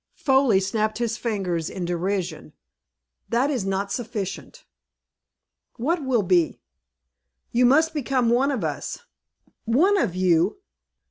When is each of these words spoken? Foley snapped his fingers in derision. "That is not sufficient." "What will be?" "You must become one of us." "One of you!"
Foley 0.15 0.59
snapped 0.59 0.97
his 0.97 1.15
fingers 1.15 1.69
in 1.69 1.85
derision. 1.85 2.53
"That 3.29 3.51
is 3.51 3.67
not 3.67 3.91
sufficient." 3.91 4.65
"What 5.75 6.03
will 6.03 6.23
be?" 6.23 6.59
"You 7.51 7.67
must 7.67 7.93
become 7.93 8.31
one 8.31 8.49
of 8.49 8.63
us." 8.63 8.97
"One 9.65 9.99
of 9.99 10.15
you!" 10.15 10.57